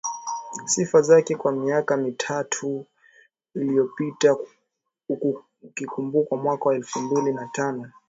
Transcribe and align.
sifa 0.65 1.01
zake 1.01 1.35
kwa 1.35 1.51
miaka 1.51 1.97
mitatu 1.97 2.85
iliyopita 3.55 4.35
ukikumbuka 5.63 6.35
mwaka 6.35 6.69
elfu 6.73 6.99
mbili 6.99 7.33
na 7.33 7.47
tano 7.47 7.91